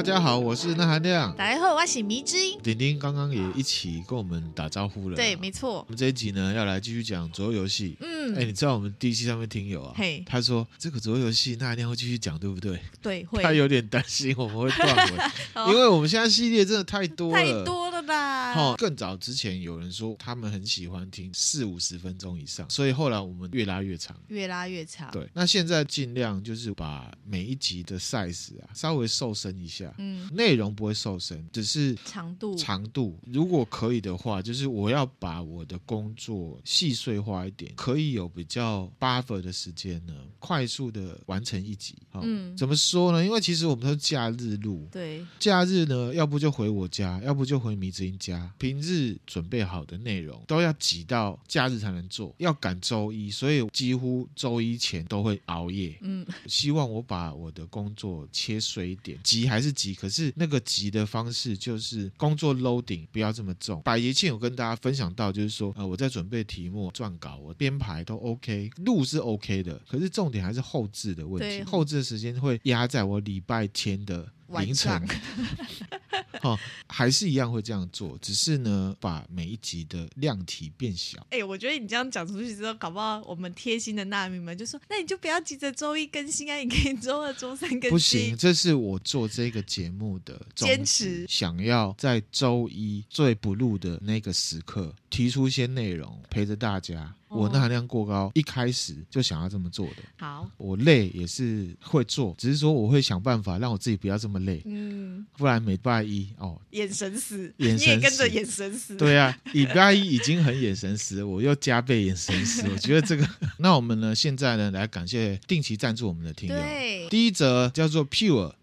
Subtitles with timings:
[0.00, 1.36] 大家好，我是那含亮。
[1.36, 2.58] 大家好，我是迷之音。
[2.62, 5.14] 丁丁刚刚也一起跟我们打招呼了。
[5.14, 5.80] 对，没错。
[5.80, 7.98] 我们这一集呢，要来继续讲桌游游戏。
[8.00, 12.80] 嗯，哎，你知道我们第一期上面听友啊，嘿，他说这个桌游游戏那含亮会继续讲，对不对？
[13.02, 13.42] 对，会。
[13.42, 18.52] 他有点担心我们会断尾， 因为我们现在系列真的太多了，太多了吧？
[18.54, 25.10] 哦，更早之前有人说他们很喜欢听四五十分钟以上，所以后来我们越拉越长，越拉越长。
[25.12, 33.18] 对，那现在尽量就是把每一集的 size 啊稍微瘦身一下，嗯，内容不会瘦身，只是长度长度。
[33.26, 41.94] 如果可以的话，就是我要把我的工作细碎化一点，可以有比较 buffer 的时间呢，快速的完成一集。
[42.14, 43.24] 嗯，怎么说呢？
[43.24, 48.50] 因为其实我们都是假日录，对，假日呢，要不就回我家，要不就回迷之音家。
[48.58, 55.98] 平日准备好的内容都要挤到假日才能做，要赶周一，所以几乎周一前都会熬夜。
[56.00, 63.82] 嗯，希望我把我的工作切碎一点，急还是急，可是那个急的方式就是工作 loading 不要这么重。
[63.82, 74.26] 百节庆有跟大家分享到，就是说，呃，我在准备题目、撰稿，我编排都 OK，录是 OK 的，可是重点还是后置的问题，后置的时间会压在我礼拜天的
[74.58, 75.00] 凌晨。
[76.42, 81.18] 哦，还是一样会这样做，只是呢，把每一集的量体变小。
[81.30, 97.14] 哎、欸，我觉得你这样讲出去之后，搞不好我们贴心的纳米们就说：“那你就不要急着周一更新啊，你可以周二、周三更新。”不行，这是我做这个节目的坚持，想要在周一最不录的那个时刻提出一些内容，陪着大家。
[97.30, 99.96] 我那含量过高，一开始就想要这么做的。
[100.18, 104.62] 好，我累也是会做，只是说我会想办法让我自己不要这么累。
[104.64, 108.96] 嗯，不然每拜一哦，眼神死，眼神死，跟着眼神死。
[108.96, 112.68] 对啊，礼拜一已经很眼神死，我又加倍眼神死。
[112.68, 116.54] 我觉得这个， 那我们呢，现在呢，来感谢定期赞助我们的听友。
[116.56, 118.54] 对，第一则叫做 Pure。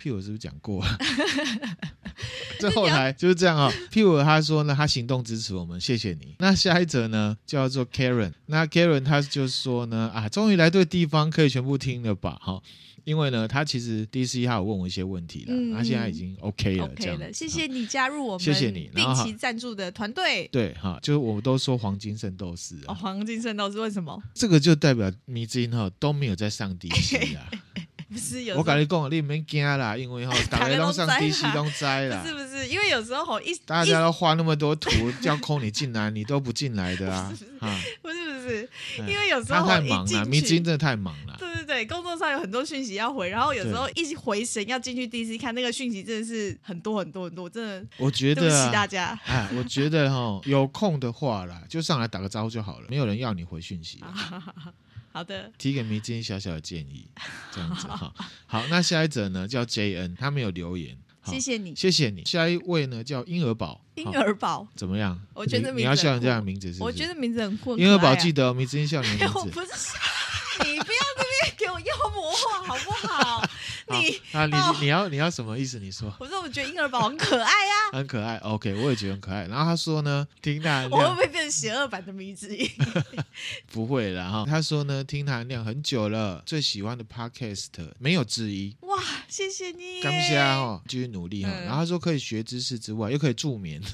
[0.00, 0.82] Pure 是不是讲过？
[2.58, 3.72] 这后台就是这样啊、哦。
[3.90, 6.34] Pure 他说呢，他行动支持我们，谢谢你。
[6.38, 8.32] 那下一则呢，叫做 Karen。
[8.46, 12.38] 那 Karen 他就说呢，啊，终于来对地方，可以全部听了吧？
[12.42, 12.62] 哈，
[13.04, 17.32] 因为呢，他其实 DC 他有问我一些问题了，他现在已经 OK 了，OK 了。
[17.32, 20.46] 谢谢你加入我们，谢谢你定期赞助的团队。
[20.52, 24.22] 对哈，就是我们都说黄金圣斗士啊、哦，黄金圣斗士为什么？
[24.34, 27.48] 这个就代表迷之音哈都没有在上 DC 啊。
[28.10, 32.66] 不是有，我跟你讲，你别惊啦，因为吼， 大家都上 DC 都摘了，是不是？
[32.68, 34.90] 因为有时候吼一大家都画那么多图，
[35.22, 38.68] 叫空你进来，你都不进来的啊， 啊，不是不是，
[38.98, 41.36] 因为有时候他太忙了，迷津真的太忙了。
[41.38, 47.86] 对对对，工作上有很多讯息要回，然后有时候一回神要进去 DC 看那个讯息，真的是很多很多很多，真的。
[47.96, 49.18] 我觉得，对不起大家。
[49.24, 54.02] 哎，我觉得哈，有空的话啦，就上来打个招呼就好了，没有人要你回讯息。
[55.12, 57.06] 好的，提给迷之音小小的建议，
[57.52, 58.12] 这样子哈。
[58.46, 62.24] 好，那下一则呢叫 JN，他没有留言，谢谢你，谢谢你。
[62.24, 65.20] 下一位呢叫婴儿宝，婴儿宝怎么样？
[65.34, 66.82] 我觉得你要笑人家的名字是是？
[66.82, 67.76] 我觉得名字很酷。
[67.76, 69.32] 婴儿宝记得迷之音笑脸名字。
[69.50, 69.66] 不是，
[70.64, 73.42] 你不要这边给我妖魔化好不好？
[73.90, 75.78] 你啊，你你要你要什么意思？
[75.78, 76.12] 你说。
[76.18, 78.36] 我说我觉得婴儿宝很可爱啊， 很可爱。
[78.38, 79.46] OK，我也觉得很可爱。
[79.46, 82.70] 然后他说呢，听他，我会不会变成邪恶版的迷之音？
[83.72, 84.44] 不会啦哈。
[84.46, 87.68] 他说呢，听他含量很久了，最喜欢的 Podcast
[87.98, 88.76] 没有之一。
[88.82, 91.50] 哇，谢谢你，感谢哦，继续努力哈。
[91.50, 93.80] 然后他说可以学知识之外，又可以助眠。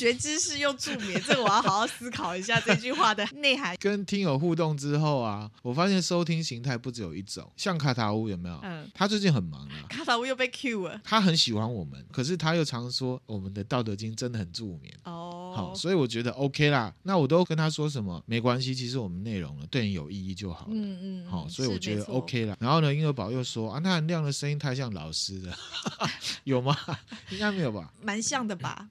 [0.00, 3.76] 学知识又助眠，这个我要好好思考一下这句话的 内涵。
[3.78, 8.58] 跟听友互动之后啊，我发现收听形态不只有一种，像卡塔乌有没有？
[8.62, 9.84] 嗯，他最近很忙啊。
[9.90, 10.98] 卡塔乌又被 Q 了。
[11.04, 14.90] 他很喜欢我们，可是他又常说我们的《道德经》真的很助眠。
[15.04, 16.90] 哦，好，所以我觉得 OK 啦。
[17.02, 18.22] 那我都跟他说什么？
[18.24, 20.72] 没关系，其实我们内容呢对你有意义就好了。
[20.72, 21.30] 嗯嗯。
[21.30, 22.56] 好，所以我觉得 OK 啦。
[22.58, 25.54] 然后呢，婴儿宝又说啊，那很亮的声音太像老师了，
[26.44, 26.74] 有吗？
[27.28, 27.92] 应该没有吧？
[28.02, 28.88] 蛮像的吧。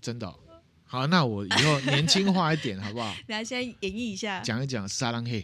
[0.00, 0.38] 真的、哦、
[0.84, 3.14] 好，那我以后年轻化一点，好不好？
[3.28, 5.42] 来，先演绎一下，讲一讲撒浪嘿，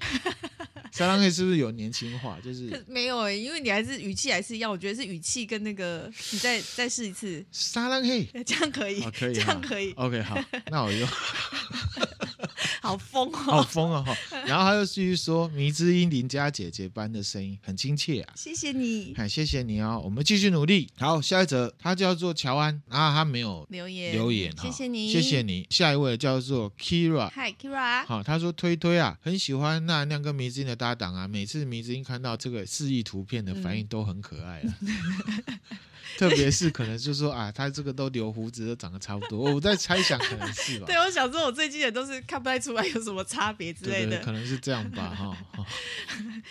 [0.93, 2.39] 撒浪嘿是不是有年轻化？
[2.45, 10.39] 就是没有哎、欸，因为你还是语气还是一样，我觉得是语气跟那个，你再再试一次，撒浪嘿， 这样可以，哦、可以，这样可以，OK，好，
[10.71, 11.07] 那我就。
[12.81, 13.39] 好疯哦！
[13.39, 14.05] 好疯哦！
[14.47, 20.01] 然后他又继续说：“迷之音邻家姐姐般的声音很亲切啊！”谢谢你，哎，谢谢你哦！
[20.05, 20.89] 我们继续努力。
[20.97, 25.67] 好，下一则他叫做乔安啊，他没有留言留言，谢谢你，谢谢你。
[25.71, 34.75] 下一位叫做 Kira，嗨 Kira，好，他说推推啊，很喜欢那含亮跟迷之音的搭档啊，每次迷之音看到这个示意图片的反应都很可爱啊。
[36.03, 39.53] 嗯特别是可能就是说啊，他这个都留胡子，都长得差不多。
[39.53, 40.87] 我在猜想，可能是吧。
[40.87, 44.07] 对，我想说，我最近也都是看不太出来有什么差别之类的。
[44.07, 45.67] 对对对，可能是这样吧，哈、哦哦。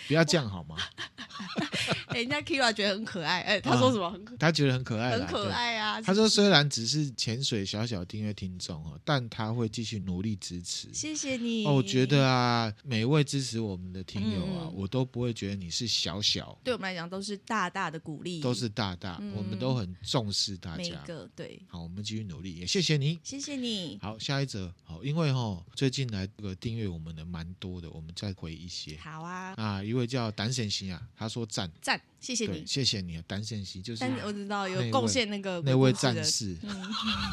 [0.08, 0.76] 不要这样好吗？
[2.08, 4.10] 哎，人家 Kira 觉得很可爱，哎，他说什么？
[4.10, 6.00] 很可，他觉得很可爱，很可爱啊。
[6.00, 10.88] 他说虽然只是潜水小小订阅听众哦，但他会继续努力支持。
[10.92, 11.66] 谢谢你。
[11.66, 20.82] 哦，我觉得啊，每一位支持我们的听友啊，我都不会觉得你是小小，对我们来讲都是大大的鼓励，都是大大，我们都很重视大家。
[20.82, 23.98] 每个对，好，我们继续努力，也谢谢你，谢谢你。
[24.00, 28.96] 好，下一则，好，因为哈最近来这个订阅我们的蛮多的，我们再回一些。
[28.98, 29.52] 好啊。
[29.56, 36.56] 啊，一位叫胆显西啊，他说赞赞，谢谢你，谢谢你啊，胆显西就是我知道有贡献那个那位战士。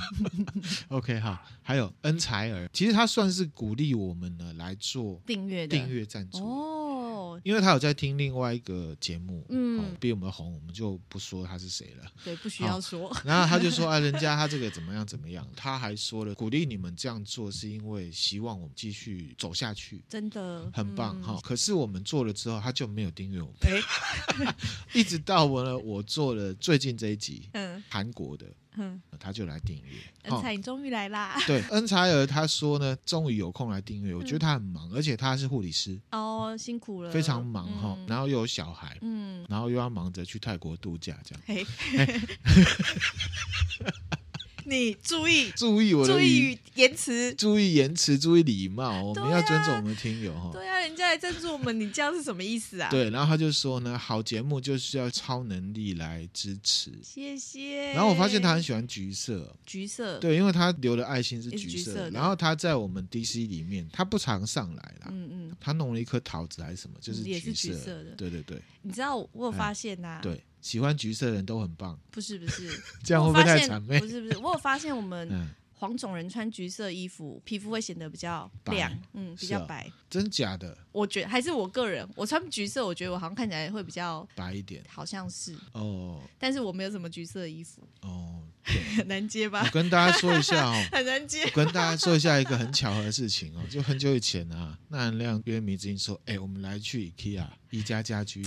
[0.89, 7.39] OK 好，还有恩采儿，其实他算是鼓励我们呢来做订阅订阅赞助哦。
[7.43, 11.98] 因为他有在听另外一个节目，嗯，比我们红，我们就不说他是谁了。
[12.23, 13.15] 对，不需要说。
[13.25, 21.39] 然后他就说啊，人家他这个怎么样怎么样，他还说了鼓励你们这样做，是因为希望我们继续走下去，真的很棒哈。
[21.43, 24.55] 可是我们做了之后，他就没有订阅我们，
[24.93, 28.45] 一直到我呢，我做了最近这一集，嗯，韩国的。
[28.79, 29.99] 嗯，他就来订阅。
[30.23, 31.35] 恩才，你终于来啦！
[31.45, 34.15] 对，恩才儿他说呢，终于有空来订阅。
[34.15, 37.97] 我觉得他很忙，而且他是护理师哦，辛苦了，非常忙哈。
[38.07, 41.43] 然后又有小孩，嗯，然后又要忙着去泰国度假，这样。
[44.69, 49.03] 你注意，注意我的注意言辞，注意言辞，注意礼貌。
[49.03, 50.49] 我们要尊重我们的听友哈。
[50.53, 52.89] 对啊，人家来赞助我们，你这样是什么意思啊？
[52.89, 56.91] 对，然后他就说呢，好节目就是要超能力来支持。
[57.03, 57.93] 谢谢。
[57.93, 60.19] 然后我发现他很喜欢橘色，橘色。
[60.19, 62.09] 对，因为他留的爱心是橘色。
[62.11, 65.07] 然后他在我们 DC 里面，他不常上来啦。
[65.09, 65.55] 嗯嗯。
[65.59, 68.11] 他弄了一颗桃子还是什么，就是橘色的。
[68.15, 68.61] 对对对。
[68.81, 70.19] 你知道我有发现呐？
[70.21, 70.41] 对。
[70.61, 72.69] 喜欢橘色的人都很棒，不是不是，
[73.03, 73.99] 这样会不会太谄媚？
[73.99, 79.89] 不是不是，我有发现我们黄种人穿橘色衣服，皮肤会显得比较亮，嗯，比较白。
[80.09, 80.77] 真假的？
[80.91, 86.21] 我觉得还是我个人，我穿橘色，我觉得我好像看起来会比较白一点，好像是哦。
[86.39, 88.41] 但是我没有什么橘色的衣服哦，
[88.97, 89.61] 很难接吧？
[89.63, 91.43] 我跟大家说一下哦， 很难接。
[91.43, 97.45] 我跟大家说一下一个很巧合的事情哦，就很久以前啊，那含亮约迷之音说，哎，我们来去 IKEA。
[97.71, 98.41] 宜家家居，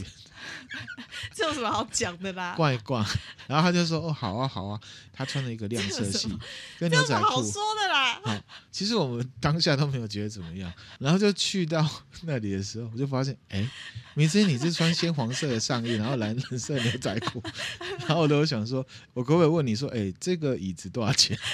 [1.32, 2.54] 这有什么好讲的啦？
[2.56, 3.06] 逛一逛，
[3.46, 4.80] 然后他就说：“哦，好啊，好啊。”
[5.14, 6.28] 他穿了一个亮色系
[6.76, 8.20] 跟牛仔裤，好说的啦。
[8.24, 8.36] 好，
[8.72, 11.88] 其实我们当下都没有觉得怎么样，然后就去到
[12.22, 13.68] 那里的时候，我就发现，哎，
[14.14, 17.42] 明知你是穿鲜黄色的上衣，然后蓝色牛仔裤，
[18.08, 21.38] 然后我都想说，我可不可以问你说，哎，这个椅子多少钱？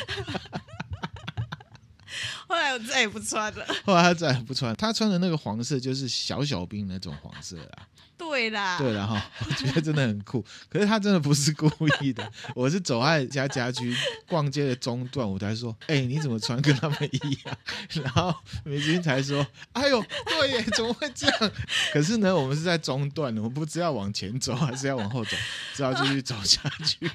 [2.48, 3.66] 后来我再也不穿了。
[3.84, 7.88] 后来他再也不穿，他穿的那个黄色就是小小兵那种黄色啦。
[8.18, 10.44] 对啦，对啦哈， 我觉得真的很酷。
[10.68, 11.70] 可是他真的不是故
[12.00, 17.56] 意的， 我是走在家家居逛街的中段，我才说，哎、欸，你怎么穿跟他们一样？
[18.02, 18.34] 然后
[18.64, 21.52] 美君才说，哎呦，对耶，怎么会这样？
[21.94, 25.36] 可是呢，我们是在中段，我们不知道往前走还是要往后走，
[25.74, 27.10] 只好继续走下去。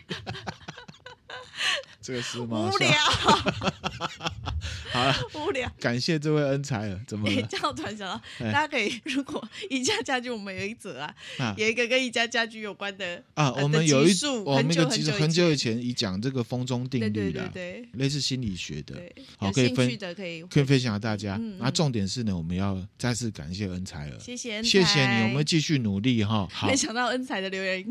[2.03, 2.69] 这个是吗？
[2.69, 2.91] 无聊。
[4.91, 5.71] 好了，无聊。
[5.79, 7.41] 感谢这位恩财儿，怎么了？
[7.49, 10.99] 这样突然想到，大家可以如果宜家家居，我们有一则
[11.37, 14.13] 啊，有一个跟宜家家居有关的啊，我们有一
[14.45, 19.01] 我们一个其实很久以前已讲这个风中定律的，对，类似心理学的，
[19.37, 21.39] 好，可以分可以可以分享给大家。
[21.57, 26.47] 那重点是呢，我们要再次感谢恩财儿，谢谢谢谢你，我们继续努力哈。
[26.67, 27.85] 没想到恩财的留言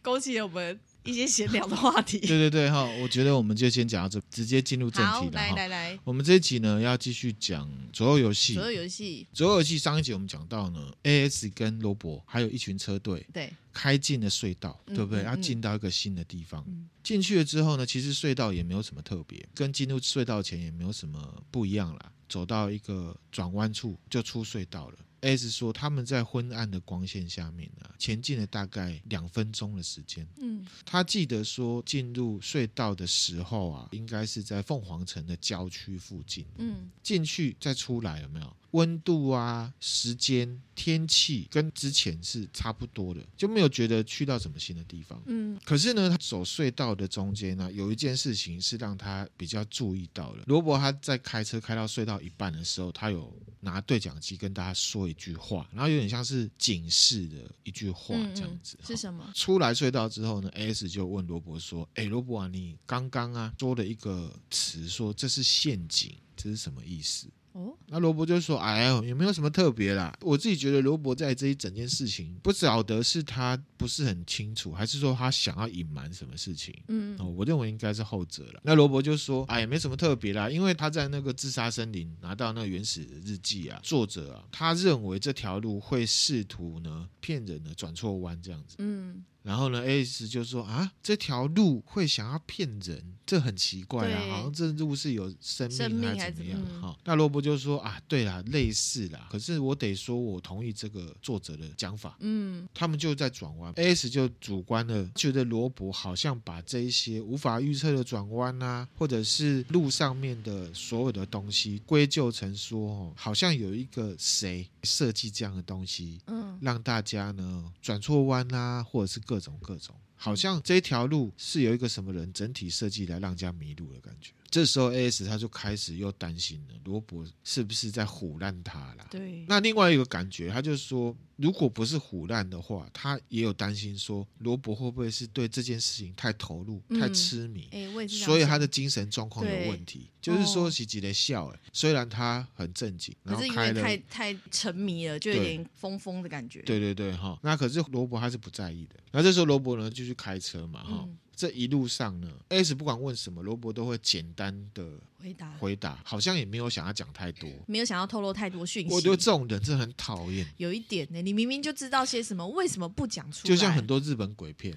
[0.00, 0.78] 勾起了我们。
[1.08, 5.30] 一些闲聊的话题，对 对对哈，我觉得我们就先讲到这，直接进入正题了。
[5.32, 8.54] 来来来，我们这一集呢要继续讲左右游戏。
[8.54, 15.24] 左右游戏，左右游戏上一集我们讲到呢，AS 跟罗伯还有一群车队，对，开进了隧道，对不对？
[15.24, 16.62] 要进到一个新的地方，
[17.02, 22.12] 进去了之后呢，其实隧道也没有什么特别，跟进入隧道前也没有什么不一样啦。
[22.28, 24.98] 走到一个转弯处就出隧道了。
[25.20, 30.26] S 说他们在昏暗的光线下面啊，前进了大概两分钟的时间。
[30.36, 36.46] 嗯，他记得说进入隧道的时候啊，应该是在凤凰城的郊区附近。
[36.58, 38.56] 嗯，进去再出来有没有？
[38.72, 45.20] 温度啊，时间、天气跟之前是差不多的，就没有觉得去到什么新的地方。
[45.26, 50.44] 嗯，可是呢，他走隧道的中间呢，有一件事情是让他比较注意到了。
[50.46, 58.76] 罗伯他在开车开到隧道一半的时候，他有拿对讲机跟大家说一句话，然后有点像是警示的一句话这样子。
[58.80, 59.32] 嗯嗯，是什么？
[59.34, 70.16] 出来隧道之后呢，S 就问罗伯说：“哎，罗伯啊，你刚刚啊说了一个词，说这是陷阱，这是什么意思？”哦，那罗伯就说：“哎呦，也没有什么特别啦。
[70.20, 76.74] 我自己觉得罗伯在这一整件事情，不晓得是他不是很清楚，还是说他想要隐瞒什么事情？
[76.88, 78.60] 嗯，哦，我认为应该是后者了。
[78.62, 88.76] 那罗伯就说：哎，也没什么特别啦，因为他在那个自杀森林拿到那个原始的日记啊，作者啊，他认为这条路会试图呢骗人呢转错弯这样子。
[88.78, 96.60] 嗯。”然后呢，AS 就说啊，这条路会想要骗人，这很奇怪啊，好像这路是有生命还是怎么样？
[96.82, 102.14] 哈、嗯，那罗伯就说啊，对啦，类似啦，可是我得说，我同意这个作者的讲法。
[102.20, 119.37] 嗯，他们就在转弯，AS 就主观的觉得罗伯好像把这一些无法预测的转弯啊，或者是路上面的所有的东西归咎成说，哦，好像有一个谁设计这样的东西，嗯，让大家呢转错弯啊，或者是各。
[119.38, 124.32] 各种各种，好像这一条路是有一个什么人整体设计来让人家迷路的感觉。
[124.50, 125.26] 这时候，A.S.
[125.26, 129.06] 他就开始又担心了，罗伯是不是在唬烂他啦？
[129.10, 129.44] 对。
[129.46, 137.68] 那另外一个感觉，他就是说，如果不是唬烂的话，他也有担心说，罗伯会不会是对这件事情太投入、嗯、太痴迷？
[137.72, 140.08] 欸、所以他的精神状况有问题。
[140.20, 146.62] 就是说，喜吉的笑，哎，虽然他很正经，然后开了太太沉迷了，就有点疯疯的感觉。
[146.62, 147.38] 对对对，哈。
[147.42, 148.96] 那可是罗伯他是不在意的。
[149.12, 151.04] 那这时候罗伯呢，就去开车嘛，哈。
[151.06, 154.84] 嗯这一路上呢，S 不管问什么，罗伯都会简单的
[155.22, 158.92] 回答，回答，好像也没有想要讲太多，没有想要透露太多讯息。
[158.92, 160.44] 我觉得这种人真的很讨厌。
[160.56, 163.48] 有一点呢，你明明就知道些什么，为什么不讲出来？
[163.48, 164.76] 就像很多日本鬼片。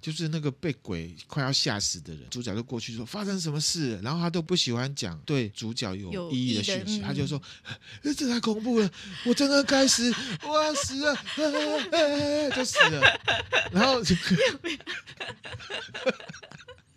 [0.00, 5.18] 就是那个被鬼快要吓死的人，主角就过去说发生什么事，然后他都不喜欢讲。
[5.26, 7.40] 对主角有意义的讯息，他就说
[8.02, 8.90] 这太恐怖了，
[9.26, 10.12] 我真的该死，
[10.46, 11.14] 我要死了，
[12.56, 13.02] 就死了，
[13.72, 14.14] 然后就。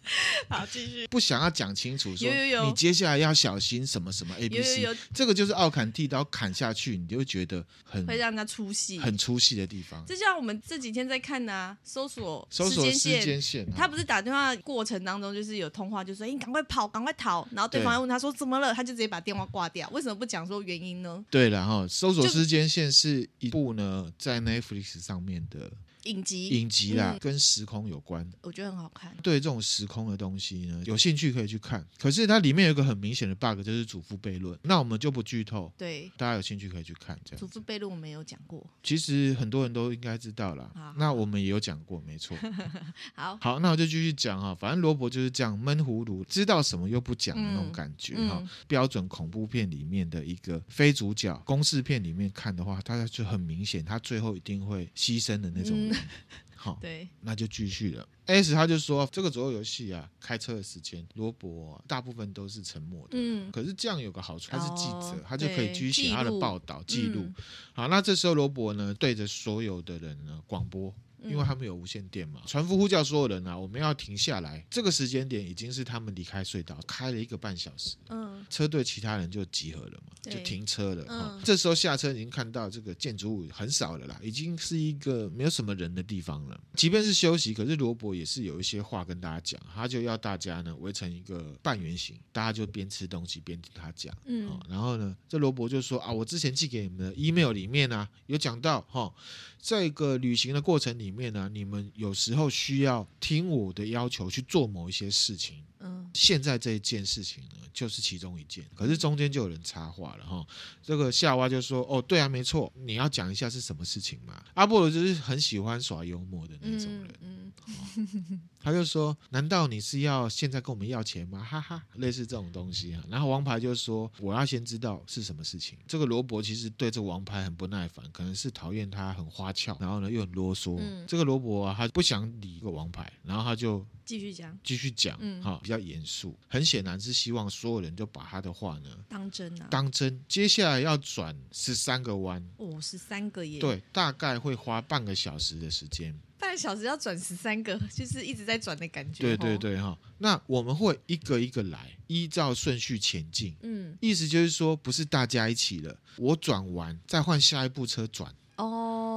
[0.50, 1.08] 好，继续。
[1.08, 2.30] 不想要讲清楚，说
[2.66, 10.06] 你接下来要小心什么什么 A B C，这个就是奥坎剃刀砍下去，你就会觉得很会让人家出戏，很出戏的地方。
[10.06, 19.90] 就像我们这几天在看的啊，搜索搜索时间线，他不是打电话过程当中就是有通话，就说你赶快跑，赶快逃，然后对方要问他说怎么了，他就直接把电话挂掉。
[19.92, 21.24] 为什么不讲说原因呢？
[21.30, 25.72] 对了哈，搜索时间线是一部呢在 Netflix 上面的。
[26.04, 29.16] 影集，影集啦，嗯、跟时空有关，我觉得很好看。
[29.22, 31.86] 对这种时空的东西呢，有兴趣可以去看。
[31.98, 34.58] 可是它里面有一个很明显的 bug，就是祖父悖论。
[34.64, 37.18] 那我们就不剧透，对，大家有兴趣可以去看。
[37.24, 40.70] 这样，祖父悖论我们有讲过，其实很多人都应该知道啦。
[40.98, 42.38] 那我们也有讲过，没错。
[43.16, 44.54] 好，好，那我就继续讲哈。
[44.54, 48.40] 反正罗伯就是这样闷葫芦，知道什么又不讲的那种感觉哈。
[48.42, 55.93] 嗯嗯、标准恐怖片里面的一个非主角，公式片里面看的话，大家就很明显，他最后一定会牺牲的那种人。
[55.94, 56.00] 嗯
[56.56, 58.08] 好，对，那就继续了。
[58.26, 63.18] S 他就说，这个左右游戏啊，开车的时间，罗伯、啊、大部分都是沉默的。
[63.18, 67.24] 嗯，可是这样有个好处，他是记者，哦、他就可以继续写他的报道记录。
[67.24, 67.36] 嗯、
[67.74, 70.94] 好，那这时候罗伯呢，对着所有的人呢广播。
[71.24, 74.66] 因为他们有无线电嘛，船夫呼叫所有人啊，我们要停下来。
[74.70, 77.96] 这个时间点已经是他们离开隧道，开了一个半小时。
[78.10, 81.06] 嗯，车队其他人就集合了嘛，就停车了。
[81.10, 86.60] 嗯，这时候下车已经看到这个建筑物很少了啦，已经是一个没有什么人的地方了。
[86.76, 94.14] 即便是休息，可是罗伯也是有一些话跟大家讲，他就要大家呢围成一个半圆形，大家就边吃东西边听他讲。
[94.26, 99.14] 嗯，然后呢，这罗伯就说啊，我之前寄给你们的 email 里面啊，有讲到哈。
[99.60, 105.64] 在一个旅行的过程里面呢，你们有时候需要听我的要求去做某一些事情。
[105.84, 108.66] 嗯，现在这一件事情呢，就是其中一件。
[108.74, 110.46] 可是中间就有人插话了哈，
[110.82, 117.52] 这个夏娃就说：“哦，对啊，没错，你要讲一下是什么事情嘛。”阿波罗就是很喜欢耍幽默的那种人，嗯，
[117.98, 123.04] 嗯 他就说：“难道你是要现在跟我们要钱吗？”哈哈，类似这种东西啊。
[123.10, 130.78] 然后王牌就说：“我要先知道是什么事情。”这个罗伯其实对这王牌很不耐烦，可能是讨厌他很花俏，然后呢又很啰嗦。
[130.80, 133.86] 嗯，这个罗伯啊，他不想理这个王牌，然后他就。
[134.06, 140.24] 继续讲，继续讲，嗯，哈，比较严肃，很显然是希望所有人都把他的话呢当真啊，当真。
[140.28, 149.24] 接下来要转十三个弯，哦，十三个耶，对，大概会花半个小时的时间，半个小时要转十三个， 就是一直在转的感觉。
[149.24, 158.34] 对对对，哈，那我们会一个一个来，依照顺序前进，嗯，意思就是说，不是大家一起了，我转完再换下一部车转。
[158.58, 159.13] 哦，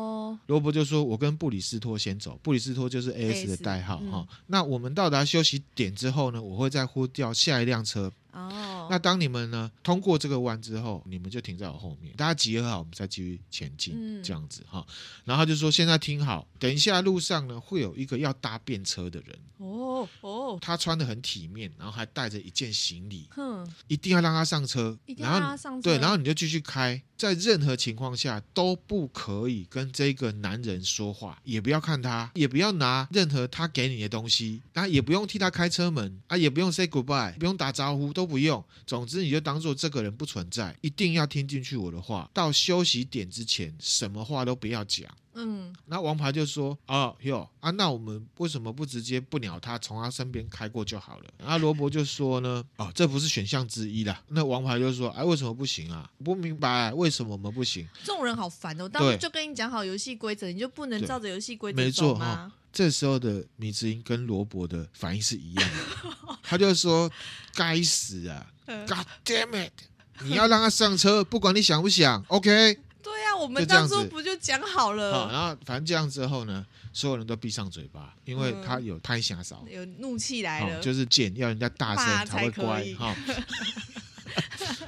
[0.47, 4.05] 罗伯就说：“我跟布里斯托先走，布里斯托就是 AS 的代号哈。
[4.13, 8.13] 嗯、那我们到达休息点之后呢，我会再呼叫下一辆车。
[8.33, 8.89] 哦，哦。
[8.91, 14.85] 那当你们呢通过这个弯之后，你们就停在我后面，大家集合好，我们再继续前进，嗯、这样子哈。
[15.25, 19.39] 然后他就说：“现在听好，等一下路上呢会有一个要搭便车的人。
[19.59, 25.91] 哦哦，他穿的很体面，然后还带着一件行李，哼，一定要让他上车，一定要让他上车。
[25.91, 38.63] 对，然后你就继续开，在任何情况下都不可以跟这个男人说话，也不要看他，也不要拿任何他给你的东西，啊，也不用替他开车门，啊，也不用 say goodbye，不用打招呼，都不用。
[38.87, 42.29] 总之，你就当做这个人不存在，一定要听进去我的话。
[42.35, 45.09] 到休息点之前，什么话都不要讲。
[45.39, 56.11] 嗯，那王牌就说：“哦哟啊，那我们为什么不直接不鸟他，从他身边开过就好了？”然后罗伯就说呢：“哦，这不是选项之一啦。”那王牌就说：“哎，为什么不行啊？
[56.25, 58.89] 不明白为什么我们不行？”这种人好烦哦！
[58.89, 62.19] 当时就跟你讲好游戏规则，你就不能照着游戏规则走吗？
[62.19, 67.13] 没错，哦，这时候的米之英跟罗伯的反应是一样的，他就说
[67.57, 69.73] ：“该死啊，God damn it！
[70.21, 75.13] 你要让他上车，不管你想不想， OK。”对呀、啊，我们当初不就讲好了？
[75.13, 83.15] 好，然后反正这样之后呢，所有人都闭上嘴巴，因为他有拍下手，有怒气来了，就是贱，要人家大声才会乖哈。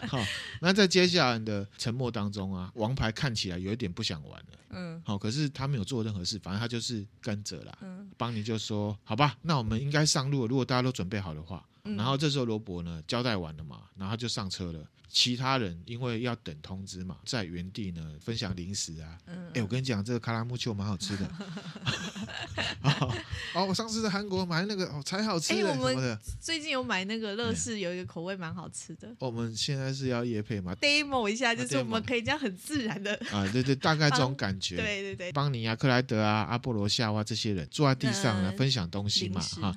[0.08, 0.18] 好，
[0.60, 4.46] 那在接下来的沉默当中啊，王牌看起来有一点不想玩了。
[4.70, 7.78] 嗯，好，可是他没有做任何事，反正他就是跟着啦。
[7.82, 10.48] 嗯，邦尼就说：“好吧，那我们应该上路了。
[10.48, 11.64] 如果大家都准备好的话。”
[11.96, 14.84] 然后这时候罗伯呢交代完了嘛，然后他就上车了。
[15.10, 19.18] 其他人因为要等通知嘛，在原地呢分享零食啊。
[19.24, 21.24] 哎、嗯，我跟你讲，这个卡拉木丘蛮好吃的。
[22.84, 23.14] 哦，
[23.54, 25.66] 哦，我上次在韩国买那个哦，才好吃的。
[25.66, 29.08] 哎，我们最近有买那个乐事，有一个口味蛮好吃的。
[29.18, 34.76] 我们现在是要夜配嘛？demo 一下，就是我们可以这样很自然的啊，对对，大概这种感觉。
[34.76, 39.74] 对对对，邦尼啊、克莱德啊、阿波罗夏娃这些人坐在地上呢，分享东西嘛，哈。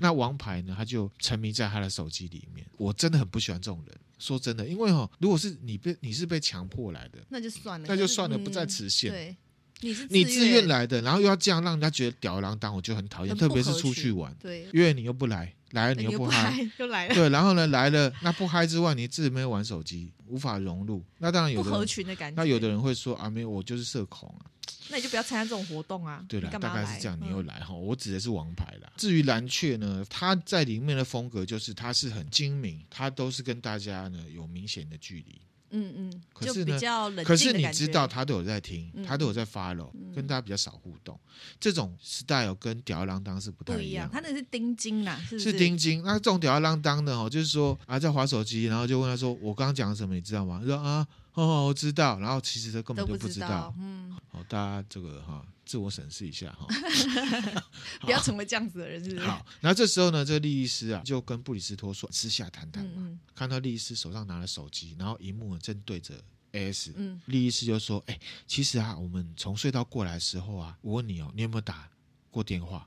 [0.00, 0.74] 那王牌呢？
[0.76, 2.66] 他就沉迷在他的手机里面。
[2.78, 3.96] 我真的很不喜欢这种人。
[4.18, 9.10] 说真的，因为哈，如果是你被你是被强迫来的，那就算了，那就算了，不在此限。
[9.10, 9.36] 对，
[9.80, 13.34] 你是你自愿来的，然后又要这样让人家觉得吊儿郎当，我就很讨厌。
[13.34, 17.14] 特别是出去玩，对，约你又不来，来了你又不嗨，又来了。
[17.14, 21.02] 对，然后呢来了，那不嗨之外，你自己没有玩手机，无法融入。
[21.16, 22.36] 那当然有不合群的感觉。
[22.36, 24.44] 那有的人会说啊，没有，我就是社恐啊。
[24.88, 26.24] 那你就不要参加这种活动啊！
[26.28, 27.80] 对了，大概是这样，你又来哈、嗯。
[27.80, 28.92] 我指的是王牌啦。
[28.96, 35.40] 至于蓝雀呢，它在里面的风格就是它是很精明，它都是跟大家呢有明显的距离。
[35.70, 36.22] 嗯嗯。
[36.32, 36.78] 可是呢，
[37.24, 41.18] 可是你知道他都有在听，他都有在 follow，、嗯、跟大家比较少互动。
[41.60, 44.10] 这种 style 跟吊儿郎当是不太一样。
[44.12, 45.52] 他那是丁金啦，是不是？
[45.52, 46.02] 是丁金。
[46.02, 50.16] 那这种吊儿郎当的哦，就是说啊，在滑手机，然后就问他说：“我刚刚讲什么？
[50.16, 52.18] 你知道吗？”他说：“啊。”哦，我知道。
[52.18, 53.46] 然后其实他根本就不知道。
[53.46, 56.66] 知道嗯，好，大家这个哈，自我审视一下哈，
[58.02, 59.26] 不要成为这样子的人，是不是？
[59.26, 62.92] 好，然后这时候呢，这个利益师啊，就跟布里斯托说私下谈谈嘛。
[62.96, 66.14] 嗯嗯，看到利益师手上拿了手机，然后荧幕正对着
[66.52, 66.92] AS。
[66.96, 71.88] 嗯，莉莉丝就说：“哎，其实啊，我们从隧道过来的时候啊，我问你哦，你有没有打
[72.30, 72.86] 过电话？”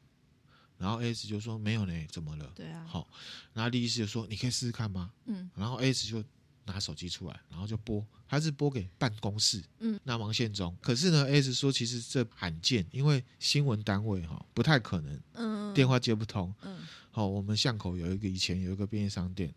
[0.77, 2.85] 然后 AS 就说：“没有呢，怎么了？”对啊。
[2.85, 3.07] 好，
[3.53, 5.49] 然后莉莉丝就说：“你可以试试看吗？”嗯。
[5.55, 6.23] 然后 AS 就。
[6.65, 10.75] 拿手机出来，然后就拨，他是拨给办公室，嗯，那王宪忠。
[10.81, 16.79] 可是呢，S 说其实这罕见，因为新闻单位哈不太可能，嗯，电话接不通，嗯，
[17.11, 19.53] 好，我们巷口有一个以前有一个便利商店，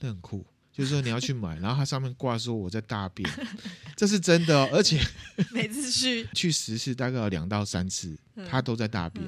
[0.00, 3.28] 那很酷，就是说你要去买， 然后它上面挂说我在大便，
[3.96, 5.00] 这是真的哦， 而且
[5.52, 6.28] 每次去。
[6.34, 8.18] 去十次大概有两到三次，
[8.48, 9.24] 他都在大便，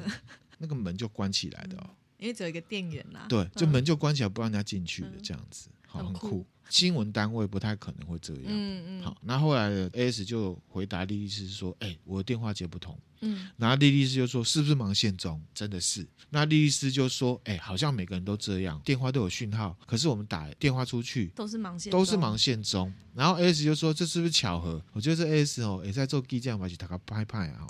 [0.58, 6.44] 那个门就关起来的哦，因为只有一个电源啦，对，就门就关起来不让人家进去的这样子，好，很酷。
[6.70, 8.44] 新闻单位不太可能会这样。
[8.46, 9.02] 嗯嗯。
[9.02, 13.48] 好，那后来的 AS 就回答莉莉丝说：“哎、欸，我的电话接不通。”嗯。
[13.56, 16.06] 然后莉莉丝就说：“是不是忙线中？”真的是。
[16.30, 27.66] 那莉莉丝就说：“哎、欸，好像每个人都这样，电话都有讯号，可是我们打电话出去都是忙线，都是忙线中。”然后 AS 就说：“这是不是巧合？”我觉得这 AS 哦，也在做 G 这样把去打个拍拍啊。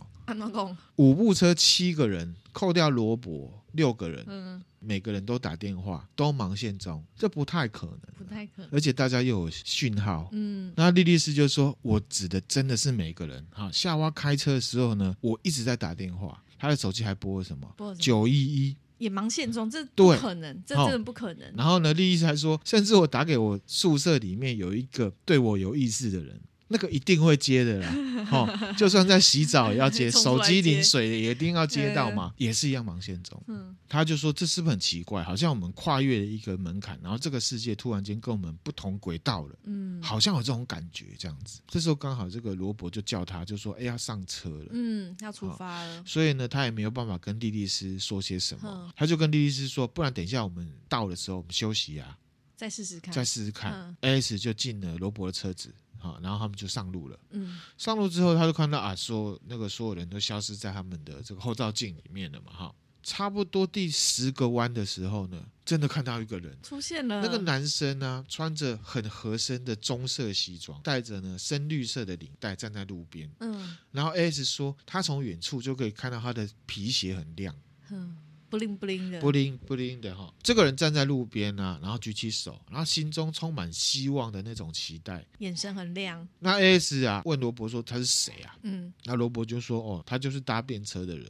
[0.96, 4.24] 五部车七个人，扣掉罗伯六个人。
[4.28, 4.62] 嗯。
[4.82, 8.68] 每个人都打电话，都忙线中，这不太可能，不太可能。
[8.72, 10.72] 而且大家又有讯号，嗯。
[10.76, 13.46] 那莉莉丝就说：“我指的真的是每个人。
[13.50, 17.68] 哈，夏娃开车的时候呢，我一直在打电话，她的手机还拨了什么？
[17.98, 21.53] 九一一也忙线中，这不可能，这真的不可能。
[21.57, 26.40] 然后呢，莉莉丝还说，甚至我打给我宿舍里面有一个对我有意思的人。”
[26.72, 27.94] 那个一定会接的啦，
[28.30, 33.42] 哦，就算在洗澡也要接， 手机淋水也一定要接到嘛，也是一样忙线中。
[33.48, 35.20] 嗯，他就说，这是不是很奇怪？
[35.24, 39.54] 好像我们跨越了一个门槛，然后这个世界突然间跟我们不同轨道了。
[39.64, 41.61] 嗯，好像有这种感觉这样子。
[41.66, 46.04] 这时候刚好这个罗伯就叫他，就说：“哎，要上车了。”嗯，要出发了。
[46.06, 52.16] 所以呢，他也没有办法跟莉莉丝说些什么，他就跟莉莉丝说：“不然等一下我们到的时候，我们休息啊。”
[52.60, 53.72] 再试试看，再试试看。
[53.72, 57.18] 嗯 AS 就进了罗伯的车子，好，然后他们就上路了。
[57.30, 62.74] 嗯上路之后，他就看到啊，说那个所有人都消失在他们的这个后照镜里面了嘛，哈。
[63.02, 67.22] 差不多第十个弯的时候呢，真的看到一个人出现了。
[67.22, 73.30] 那个男生呢，穿着很合身的棕色西装，戴着呢深绿色的领带，站在路边。
[73.40, 77.56] 嗯然后 AS 说，他从远处就可以看到他的皮鞋很亮，
[77.88, 78.18] 嗯，
[78.50, 80.34] 不灵不灵的，不灵不灵的哈。
[80.42, 85.24] 这个人站在路边啊，然后举起手，然后心中充满希望的那种期待。
[85.38, 86.26] 眼神很亮。
[86.40, 88.56] 那 AS 啊问罗伯说他是谁啊？
[88.62, 91.26] 嗯那罗伯就说哦，他就是搭便车的人。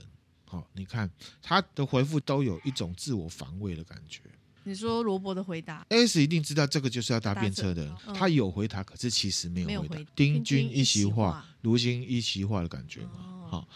[0.46, 1.08] 好，你看
[1.42, 4.22] 他的回复都有一种自我防卫的感觉。
[4.64, 10.06] 你说罗伯的回答，AS 一定知道这个就是要搭便车的人他有回答，可是其实没有回答回。
[10.14, 13.10] 丁君一席话话，如今一席话的感觉嘛。
[13.16, 13.68] 哦好，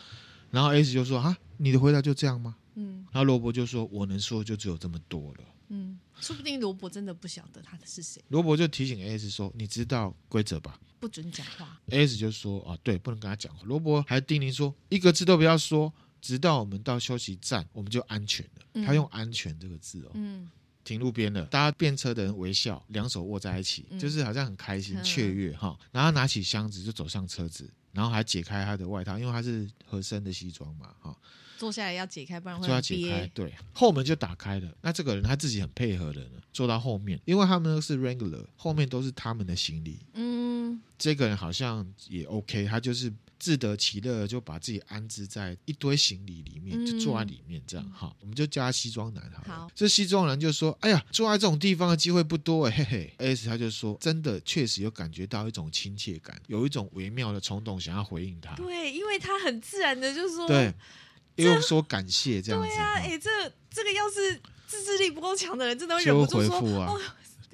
[0.50, 2.54] 然后 AS 就说啊，你的回答就这样吗？
[2.74, 5.44] 嗯然后罗伯就说，我能说就只有这么多了。
[5.68, 11.80] 嗯，说不定罗伯真的不晓得他的是谁，罗伯就提醒 AS 说，你知道规则吧不准讲话。
[11.88, 13.62] ？AS 就说啊，对，不能跟他讲话。
[13.64, 15.92] 罗伯还叮咛说，一个字都不要说。
[16.20, 18.64] 直到我们到休息站，我们就安全了。
[18.72, 20.50] 嗯他用“安全”这个字哦，嗯
[20.82, 25.78] 停路边了，搭便车的人微笑，两手握在一起，嗯就是好像很开心、嗯雀跃哈。
[25.92, 31.14] 然后拿起箱子就走上车子，然后还解开他的外套，因为他是合身的西装嘛哈，
[31.58, 34.76] 坐下来要解开，不然会就要很解开。，对，后门就打开了。
[34.82, 40.00] 那这个人他自己很配合的呢，坐到后面，因为他们是 Wrangler，后面都是他们的行李。
[40.14, 47.84] 嗯这个人好像也 OK，他就是自得其乐，就把自己安置在一堆行李里面，嗯就坐在里面这样。
[47.90, 49.58] 哈，我们就叫他西装男好了。
[49.60, 53.14] 好这西装男就说：“哎呀，坐在这种地方的机会不多哎，嘿嘿。
[53.18, 58.54] ”S 他就说：“真的，确实有感觉到一种亲切感，有一种微妙的冲动，想要回应他。
[58.54, 60.72] 对，因为他很自然的就说，对，
[61.36, 62.68] 又说感谢这样子。
[62.68, 63.30] 对啊，哈哎，这
[63.70, 66.86] 这个要是自制力不够强的人，真的会忍不住说，回复啊。
[66.88, 67.00] 哦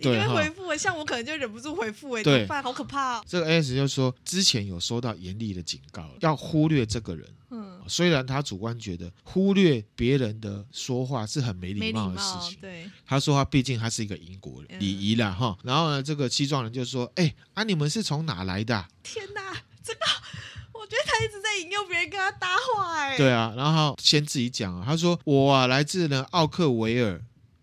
[0.01, 0.77] 一定对哈会回复。
[0.77, 2.47] 像我可能就忍不住回复，哎，对？
[2.63, 3.25] 好可怕哦。
[3.29, 7.29] 这个 S 就说之前有收到严厉的警告，要忽略这个人。
[7.51, 15.59] 嗯，虽然他主观觉得忽略别人的说话是很没礼貌的事，情，对，他说他毕竟他是一个英国人，嗯礼仪啦哈。
[15.65, 19.60] 然后呢，这个西装人就说：“哎，啊，你们是从哪来的啊、天哪，
[21.71, 27.21] 又别人跟他搭话，哎，对啊，然后先自己讲啊，他说我啊来自呢奥克维尔，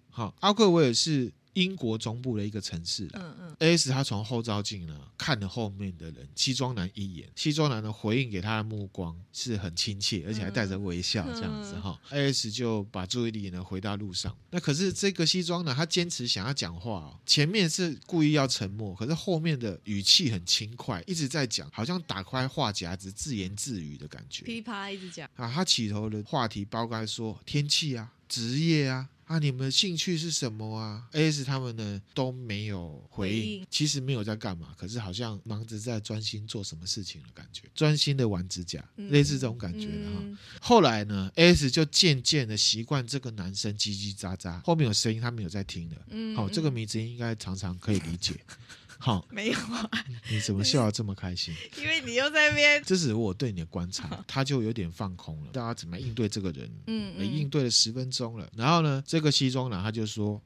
[0.09, 3.11] 好，奥克维尔是英国中部的一个城市啦。
[3.15, 3.89] 嗯嗯 A.S.
[3.89, 11.99] 他从后照镜呢看了后面的人，西装男一眼，西装男呢回应给他的目光是很亲切，而且还带着微笑这样子哈。
[12.11, 12.51] A.S.
[12.51, 14.35] 就把注意力呢回到路上。
[14.51, 24.45] 那可是这个西装男他坚持想要讲话哦，前面是故意要沉默，可是后面的语气很轻快，一直在讲，好像打开话匣子自言自语的感觉。
[24.45, 29.09] 噼啪一直讲，啊，他起头的话题包括说天气啊、职业啊。
[29.27, 40.19] 啊，你们的兴趣是什么啊？AS 他们呢都没有回应，其实没有在干嘛，可是好像忙着在专心做什么事情的感觉，专心的玩指甲，嗯类似这种感觉的哈。
[40.21, 45.95] 嗯后来呢，AS 就渐渐的习惯这个男生叽叽喳喳，后面有声音，他没有在听了。
[46.09, 48.33] 嗯好、这个嗯迷之音应该常常可以理解。
[48.99, 49.89] 好， 没有啊，
[50.29, 51.53] 你怎么笑得这么开心？
[51.77, 55.51] 因为你又在那边，这是我对你的观察，他就有点放空了。
[55.51, 56.69] 大家怎么应对这个人？
[56.87, 58.49] 嗯嗯应对了十分钟了。
[58.55, 60.41] 然后呢，这个西装男他就说：“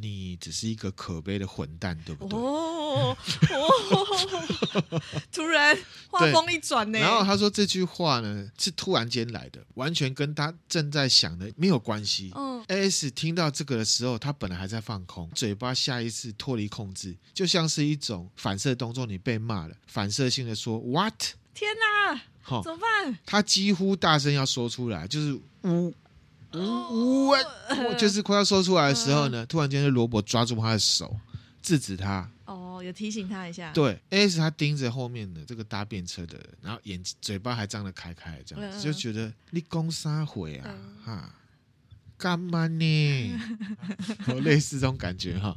[0.00, 3.16] 你只是一个可悲的混蛋，对不对？”哦
[3.50, 5.02] 哦，
[5.32, 5.76] 突然
[6.08, 12.32] 画风一转呢，然后他说这句话呢是突然间来的，完全跟他正在想的没有关系。
[12.34, 19.04] 嗯 AS 听到这个的时候，他本来还在放空，嘴巴下意识脱离控制，就像是一种反射动作。
[19.04, 21.12] 你被骂了，反射性的说 “what”，
[21.52, 23.18] 天哪，好、怎么办？
[23.26, 25.92] 他几乎大声要说出来，就是呜
[26.54, 31.16] 呜呜，我就是快要说出来的时候呢，突然间就罗伯抓住他的手，
[31.62, 32.30] 制止他。
[32.46, 41.34] 哦，有提醒他一下，对，AS 他盯着后面的这个搭便车的人，然后眼嘴巴还张得开开，这样子嗯嗯就觉得你讲啥话啊嗯哈。
[42.16, 43.32] 干嘛呢？
[44.28, 45.54] 有类似这种感觉哈。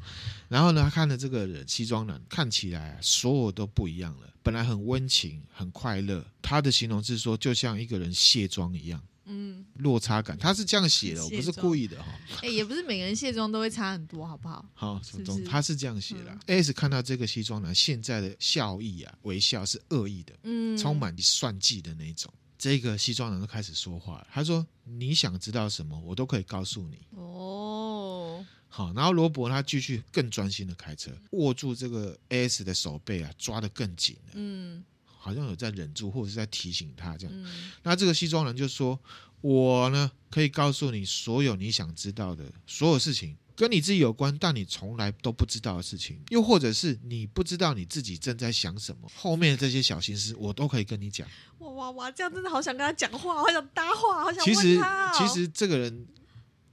[0.50, 4.28] 然后呢，他看了这个人西装男，看起来啊，所有都不一样了。
[4.42, 10.38] 本来很温情、很快乐，他的形容是说，就像一个人卸妆一样，嗯，落差感。
[10.38, 12.08] 他是这样写的，我不是故意的哈。
[12.42, 14.66] 哎，也不是每个人卸妆都会差很多，好不好？
[14.74, 15.02] 好，
[15.48, 16.38] 他是这样写的。
[16.48, 22.34] AS 看到这个西装男现在的笑意啊，微笑是恶意的，嗯，充满算计的那一种。
[22.58, 34.84] 这个西装男就开始说话了，他说：“你想知道什么，我都可以告诉你。”哦，好，然后罗伯他继续更专心的开车，握住这个 AS 的手背啊，抓得更紧了，嗯
[35.28, 37.36] 好像有在忍住，或者是在提醒他这样。
[37.44, 38.98] 嗯那这个西装人就说
[39.42, 51.28] ：“我呢，可以告诉你所有你想知道的所有事情，跟你自己有关，但你从来都不知道的事情，又或者是你不知道你自己正在想什么， 后面的这些小心思，我都可以跟你讲。
[51.60, 52.12] 哇哇哇！
[52.12, 54.80] 这样真的好想跟他讲话，好想搭话，好想其实。
[55.18, 56.08] 其实这个人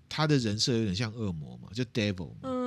[0.08, 2.36] 他的人设有点像恶魔嘛，就 devil 嘛。
[2.42, 2.63] 嗯，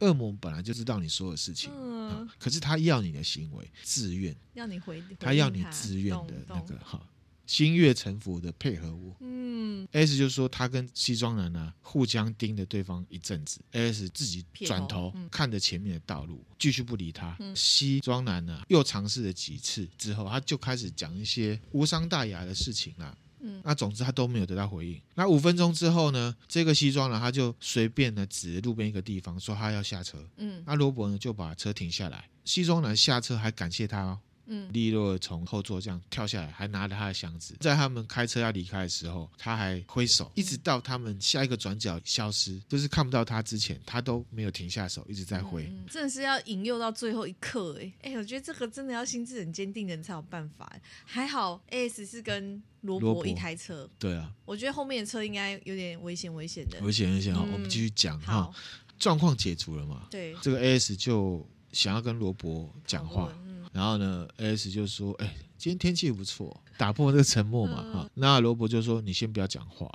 [0.00, 2.08] 恶魔本来就知道你所有事情，嗯。
[2.10, 7.06] 啊，可是他要你的行为自愿，要你回，他要你自愿的那个哈。
[7.46, 17.36] 心悦诚服的配合我，嗯，S 就说他跟西装男呢、啊、互相盯着对方一阵子，S 自己转头看着前面的道路，继续不理他。
[17.40, 23.18] 嗯、西装男呢、啊、又尝试了几次之后，他就开始讲一些无伤大雅的事情啦。
[23.40, 25.00] 嗯，那总之他都没有得到回应。
[25.14, 30.24] 那五分钟之后呢，这个西装男他就随便的指路边一个地方说他要下车。
[30.36, 34.18] 嗯，那罗伯呢就把车停下来，西装男下车还感谢他哦。
[34.52, 37.56] 嗯，利落的从后座这样跳下来，还拿着他的箱子。
[37.60, 45.64] 在他们开车要离开的时候，他还挥手，一直到他们下一个转角消失，就是看不到他之前，他都没有停下手，一直在挥。
[45.70, 50.70] 嗯，真的是要引诱到最后一刻，哎哎，我觉得这个真的要心智很坚定的人才有办法。
[51.04, 57.32] 还好 AS 是跟罗伯一台车，对啊，我觉得后面的车应该有点危险，危险的，危险危险。
[57.32, 58.50] 好，我们继续讲哈，
[58.98, 60.08] 状况解除了嘛？
[60.10, 63.32] 对，这个 AS 就想要跟罗伯讲话。
[63.72, 67.76] 然后呢，S 就说：“哎，今天天气不错，打破这个沉默嘛。
[67.92, 69.88] 哈、嗯，那罗伯就说：你先不要讲话，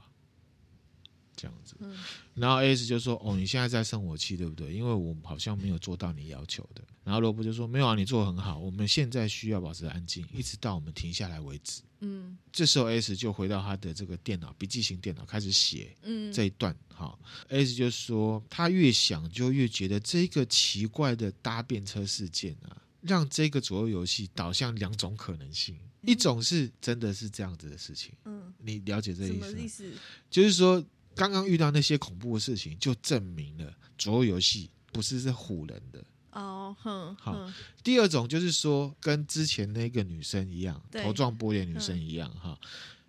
[1.36, 1.76] 这样子。
[1.80, 1.94] 嗯、
[2.36, 4.74] 然后 S 就说：哦，你现在在生我气，对不对？
[4.74, 6.82] 因为我好像没有做到你要求的。
[7.04, 8.58] 然后罗伯就说：没有啊，你做的很好。
[8.58, 11.82] 我们现在需要保持安静，一直到我们停下来为止。
[12.00, 15.94] 嗯，这时候 S 就回到他的这个电脑笔记型电脑，开始写。
[16.04, 16.74] 嗯，这一段。
[16.88, 29.62] 哈，S 就说他越想就越觉得这个奇怪的搭便车事件啊。”让这个左右游戏导向两种可能性，嗯、一种是真的是这样子的事情，嗯，你了解这个意思？
[29.62, 29.94] 意思？
[30.30, 36.76] 就是说，刚刚遇到那些恐怖的事情，就证明了左右游戏不是是唬人的哦。
[36.80, 37.52] 哼，好。
[37.84, 42.58] 第二种就是说，跟之前那个女生一样，对头撞玻璃的女生一样，哈。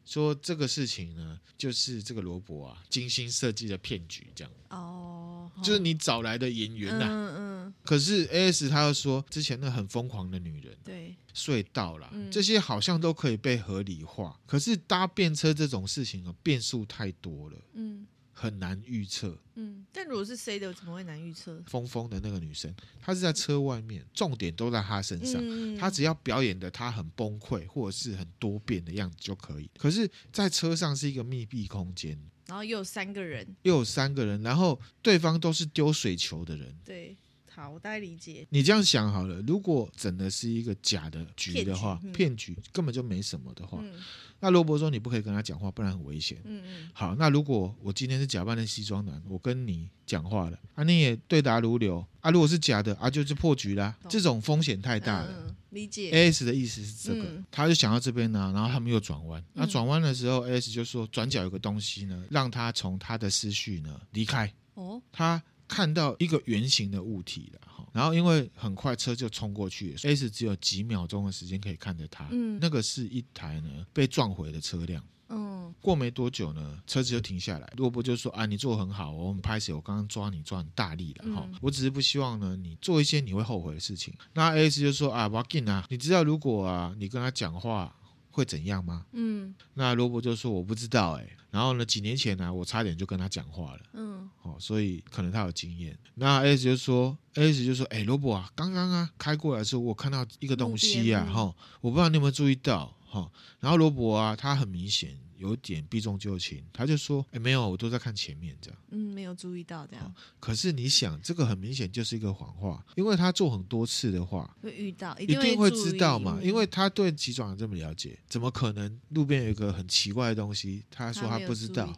[0.05, 7.46] 说这个事情呢，就是这个罗伯啊精心设计的骗局，这样哦，就是你找来的演员呐、啊，嗯嗯。
[7.87, 14.39] 可是 AS 他又说，之前那很疯狂的女人，对，隧道啦，嗯、这些好像都可以被合理化。
[14.45, 18.07] 可是搭便车这种事情啊，变数太多了，嗯。
[18.39, 21.59] 很难预测，嗯，但如果是 C 的，怎么会难预测？
[21.67, 22.71] 疯疯的那个女生，
[23.01, 29.71] 她是在车外面，重点都在她身上，嗯、她只要表演的她很崩溃或者是很多变的样子就可以。
[29.79, 37.17] 可是，在车上是一个密闭空间，然后又有三个人，又有三个人，然后对方都是丢水球的人，对。
[37.57, 38.47] 好，我大概理解。
[38.51, 43.95] 你这样想好了，如果整的是一个假的局的话，骗局，根本就没什么的话，嗯、
[44.41, 46.37] 那罗伯说你不可以跟他讲话，不然很危险。
[46.45, 46.91] 嗯嗯。
[46.93, 53.97] 好，那如果我今天是假扮的西装男，我跟你讲话了，啊，你也对答如流啊，如果是假的啊，就是破局啦。
[54.03, 55.47] 懂这种风险太大了。
[55.49, 56.11] 嗯、理解。
[56.13, 59.43] AS 的意思是这个，嗯、他就想到这边呢，然后他们又转弯。
[59.55, 64.53] 那转弯的时候，AS 就说转角有个东西呢，让他从他的思绪呢离开。
[64.75, 65.01] 哦。
[65.11, 65.43] 他。
[65.69, 72.29] 看到一个圆形的物体了哈，然后因为很快车就冲过去了，S 只有几秒钟的时间可以看着它。
[72.31, 75.03] 嗯，那个是一台呢被撞毁的车辆。
[75.29, 77.73] 嗯，过没多久呢，车子就停下来。
[77.77, 87.95] 罗伯就说：“啊，你做得很好，我们拍谢，我刚刚抓你抓很大力了哈，嗯、我只是不希望呢你做一些你会后悔的事情。”那 S 就说：“啊，我紧啊，你知道如果啊你跟他讲话。”
[88.37, 89.07] 会怎样吗？
[89.13, 91.37] 嗯，那罗伯就说我不知道哎、欸。
[91.51, 93.81] 然后呢，几年前呢、啊，我差点就跟他讲话了。
[93.95, 95.99] 嗯，哦，所以可能他有经验。
[96.17, 103.31] 那 S 就说，S 就说，哎，罗伯啊，刚刚啊开过来的时候，我看到一个东西呀、啊，哈、嗯，我不知道你有没有注意到，哈。
[103.61, 105.17] 然后罗伯啊，他很明显。
[105.37, 110.15] 有点避重就轻，他就说：“哎，没有，我都在看前面，这样。”嗯，没有注意到这样。
[110.41, 116.39] 可是你想，这个很明显就是一个谎话，因为他做很多次的话，会遇到，一定会，一定会知道嘛。
[116.43, 121.97] 因为他对急转这么了解，怎么可能路边有一个很奇怪的东西，他说他不知道？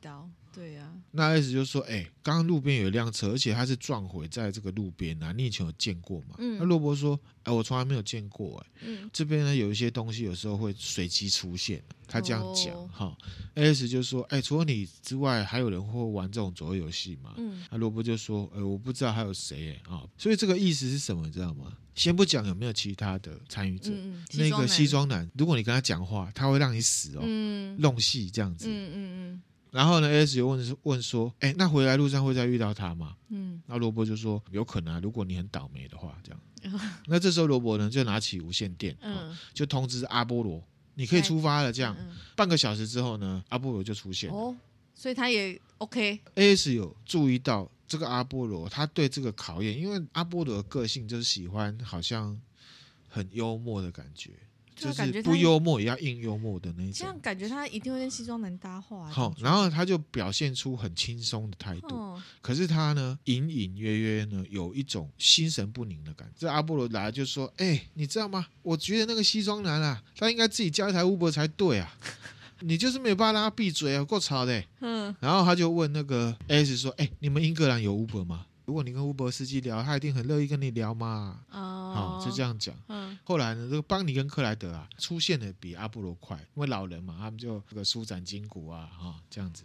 [0.58, 6.34] 对呀，那意思就是说，哎，刚刚路边有一辆车，而且它是撞毁在这个路边啊，你以前有见过吗？
[6.38, 13.16] 嗯，那罗伯说，哎，我从来没有见过，哎，嗯，这边呢有一些东西有时候会随机出现，他这样讲哈。
[13.54, 17.34] AS 就说，哎，除了你之外，还有人会玩这种左右游戏吗？
[17.36, 21.72] 嗯，那罗伯就说，哎，我不知道还有谁，哎啊，所以这个意思是什么，你知道吗？
[21.94, 23.90] 先不讲有没有其他的参与者，
[24.34, 29.27] 那个西装男，如果你跟他讲话，他会让你死哦，嗯，弄戏这样子，嗯嗯嗯。
[29.70, 36.40] 然后呢，AS 又问问说：“哎，那回来路上会再遇到他吗？”嗯，那罗伯就说：“有可能啊，如果你很倒霉的话，这样。
[36.62, 36.72] 嗯
[37.07, 40.62] ”那这时候罗伯呢就拿起无线电，嗯，就通知阿波罗
[40.94, 41.94] ：“你可以出发了。”这样，
[42.35, 44.31] 半个小时之后呢，阿波罗就出现。
[44.31, 44.57] 哦，
[44.94, 46.18] 所以他也 OK。
[46.35, 52.38] AS 有注意到这个阿波罗他对这个考验，因为阿波罗的个性就是喜欢好像
[53.09, 54.31] 很幽默的感觉。
[54.78, 59.08] 就是不幽默也要硬幽默的那种，这样感觉他一定会跟西装男搭话。
[59.10, 66.34] 好，然后他就表现出很轻松的态度，哦、可是他呢，隐隐约约呢，有一种心神不宁的感觉。
[66.38, 68.46] 这阿波罗来就说：“哎、欸，你知道吗？
[68.62, 71.92] 我觉得那个西装男啊，他应该自己加一台 Uber 才对啊，
[72.60, 81.40] 你就是没有办法让他闭嘴啊，够吵的、欸。”嗯，然后他就问那个 S 说：“哎、欸，你们英格兰有 Uber 吗？”如果你跟 Uber 司机聊，他一定很乐意跟你聊嘛。
[81.50, 82.76] 哦，好，就这样讲。
[82.88, 89.64] 嗯，后来呢，这个邦尼跟克莱德啊，出现的比阿波罗快，因为老人嘛，他们就这个舒展筋骨啊，哈，这样子。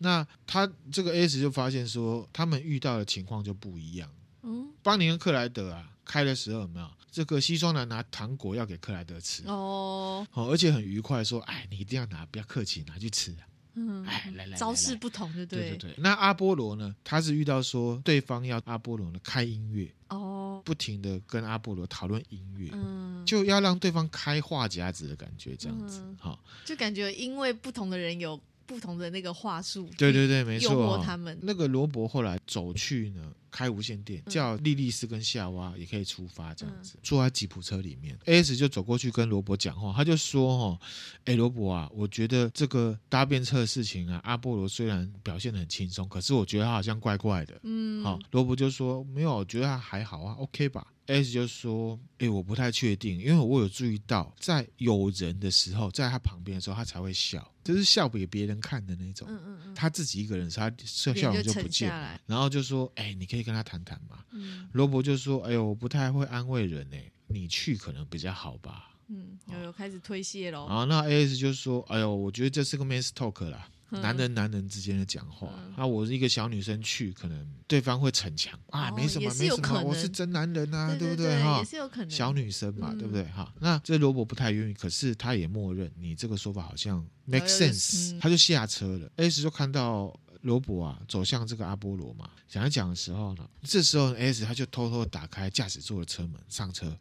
[0.00, 4.10] 那他这个 S 就发现说，他们遇到的情况就不一样。
[4.42, 9.42] 嗯，邦尼跟克莱德啊，开的时候有没有这个西装男拿糖果要给克莱德吃？
[9.46, 13.48] 哦，好，而且很愉快，说，哎，你一定要拿，不要客气，拿去吃啊。
[13.74, 15.94] 嗯，哎，来来，招式不同，对对对对。
[15.98, 16.94] 那阿波罗呢？
[17.04, 28.40] 他是遇到说对方要阿波罗呢开音乐哦，不停的跟阿波罗讨论音乐，嗯，就要让对方开话匣子的感觉，这样子，好，就感觉因为不同的人有。
[28.66, 30.72] 不同的那个话术，对对对，没错。
[30.72, 31.38] 诱惑他们。
[31.42, 38.18] 那个罗伯后来走去呢，开无线电，叫莉莉丝跟夏娃也可以出发，这样子，坐在吉普车里面。
[38.24, 40.80] AS 就走过去跟罗伯讲话，他就说：“哦，
[41.24, 59.28] 哎，罗伯啊，我觉得这个搭便车的事情啊，阿波罗虽然表现的很轻松，可是我觉得他好像怪怪的。”嗯，好，罗伯就说：“没有，我觉得他还好啊，OK 吧。” S 就说：“哎，我不太确定，因为我有注意到，在有人的时候，在他旁边的时候，他才会笑，就是笑给别人看的那种。
[59.30, 62.18] 嗯嗯嗯，他自己一个人时，他笑笑容就不见了。
[62.26, 70.66] 然后就说：‘哎，你可以跟他谈谈嘛。’嗯，罗伯就说：‘哎呦，我不太会安慰人哎，你去可能比较好吧。’嗯，有有开始推卸喽。
[70.68, 81.42] 然后那 S 就说：‘哎呦，我觉得这是个 man's talk 啦。’男人男人之间的讲话，那、嗯、我是一个小女生去，可能对方会逞强啊，没什么，没什么，我是真男人啊，对，不对？
[81.42, 81.58] 哈？
[81.58, 83.24] 也是有可能，小女生嘛，嗯、对不对？
[83.26, 83.52] 哈？
[83.60, 89.10] 那这罗伯不太愿意，可是他也默认你这个说法好像 make sense，、嗯、他就下车了。
[89.16, 96.96] S 就看到罗伯啊走向这个阿波罗嘛，想要讲的时候呢，这时候 S 他就偷偷打开驾驶座的车门上车。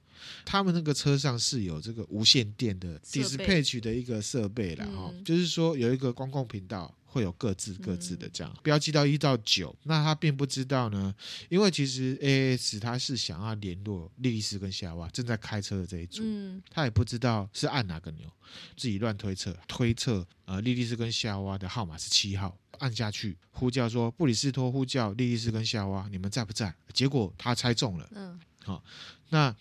[0.45, 9.76] 他们那个车上是有这个无线电的 dispatch 的一个设备了哈，嗯、就是说有一个公共频道会有各自各自的这样标记到一到九。
[9.84, 11.13] 那他并不知道呢，
[11.47, 18.28] 因为其实 AS 他是想要联络莉莉丝跟夏娃正在开车的这一组，嗯、他也不知道是按哪个钮，
[18.76, 26.73] 自己乱推测，推测呃莉莉丝跟夏娃的号码是七号，按下去呼叫说布里斯托呼叫莉莉丝跟夏娃，你们在不在？
[26.91, 28.84] 结果他猜中了，嗯，好，
[29.30, 29.56] 那。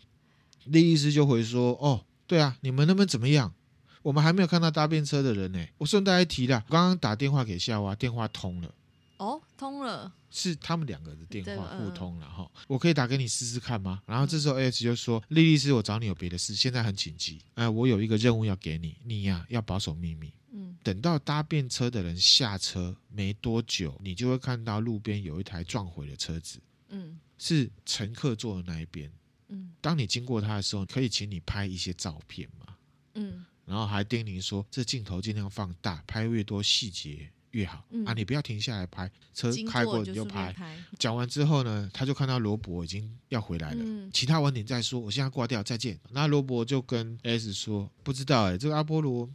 [0.66, 3.52] 莉莉丝就回说：“哦，对啊，你们那边怎么样？
[4.02, 5.66] 我们还没有看到搭便车的人呢。
[5.78, 8.74] 我顺带一提啦，刚刚打电话给夏娃，电话通了。
[9.18, 12.50] 哦，通了，是他们两个的电话互通了哈。
[12.66, 14.02] 我可以打给你试试看吗？
[14.04, 17.40] 然后这时候 AS 就说：莉莉丝，我找你有别的事，现在很紧急。
[17.54, 20.32] 哎，我有一个任务要给你，你呀要保守秘密。
[20.50, 26.58] 嗯，等到搭便车的人下车没多久，你就会看到路边有一台撞毁的车子。
[26.88, 29.10] 嗯，是乘客坐的那一边。”
[29.82, 32.74] 当你经过他的时候，可以请你拍一些照片吗？
[33.14, 37.82] 嗯，然后还叮咛说，这镜头尽量放大，拍越多细节越好。
[37.88, 40.54] 嗯、啊，你不要停下来拍，车开过你就拍。
[40.98, 45.98] 讲完之后呢，他就看到罗伯已经要回来了，嗯、其他晚点再说，我现在挂掉，再见。
[46.10, 49.26] 那罗伯就跟 S 说，不知道哎、欸，这个阿波罗。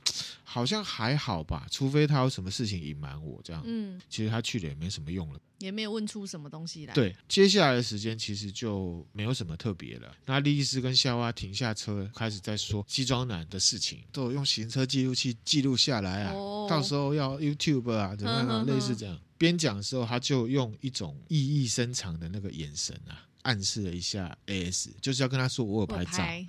[0.57, 3.61] 好像还好吧，除非他有什么事情隐瞒我这样。
[3.63, 6.93] 嗯，其实他去了也没什么用了，也没有问出什么东西来。
[6.95, 10.11] 对，接下来的时间其实就没有什么特别了。
[10.25, 16.33] 那莉莉丝跟夏娃停下车，开始在说西装男的事情，都有用行车记录器记录下来啊。
[16.33, 19.15] 哦，到时候要 YouTube 啊，怎么样类似这样。
[19.37, 23.26] 边讲的时候，他就用一种意义深长的那个眼神啊。
[23.43, 26.45] 暗示了一下，AS 就是要跟他说我有拍照，拍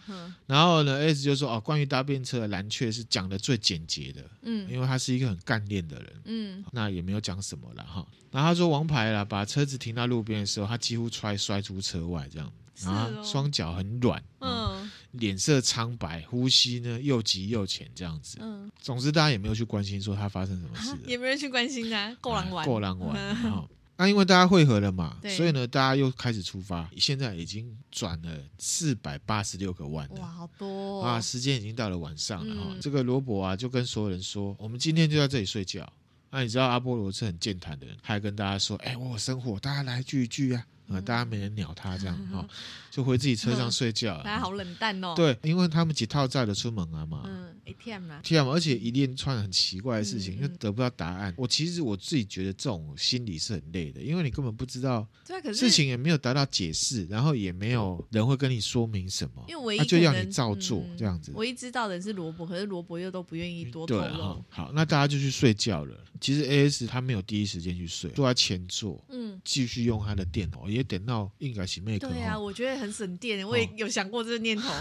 [0.46, 8.06] 然后呢，AS 就说哦，关于搭便车的蓝雀是讲的最简洁的，嗯，因为他是一个很干练的人，嗯，那也没有讲什么了哈。
[8.30, 23.68] 然后他说王牌了，把车子停到路边的时候，他几乎摔摔出车外这样，然后双脚很软，嗯，脸色苍白，呼吸呢又急又浅这样子，嗯，总之大家也没有去关心说他发生什么事，也没人去关心他，够狼玩，够狼玩，
[23.98, 26.88] 那、啊、因为大家汇合了嘛，所以呢，大家又开始出发。
[26.96, 31.20] 现在已经转了四百八十六个弯了，哇，好多、哦、啊！
[31.20, 32.68] 时间已经到了晚上了哈。
[32.70, 35.92] 嗯、这个罗伯啊，就跟所有人说：“我们今天就在这里睡觉。”
[36.30, 42.46] 那你知道阿波罗是很健谈的人，还跟大家说：“哎，我有生火，大家来聚一聚啊！”啊，大家没人鸟他这样 哈，
[42.90, 44.16] 就回自己车上睡觉。
[44.18, 45.14] 大家好冷淡哦。
[45.14, 47.22] 对，因为他们几套债的出门啊嘛。
[47.26, 48.20] 嗯，一天嘛。
[48.22, 51.34] 天嘛，而且一连串很奇怪的事情，又得不到答案。
[51.36, 55.06] 我其实我自己觉得这种心理是很累的，因为你根本不知道，
[55.54, 61.32] 事情也没有得到解释，然后也没有人会跟你说明什么，因为唯一他就要你照做这样子。
[61.34, 64.42] 唯一知道的是萝卜，可是萝卜又都不愿意多透露。
[64.48, 65.94] 好，那大家就去睡觉了。
[66.20, 71.98] 其实 A S 他没有第一时间去睡，坐在前座，嗯，继续用他的电脑，也点到应该是 Mac。
[72.00, 74.72] 对啊，我觉得很省电，我也有想过这个念头。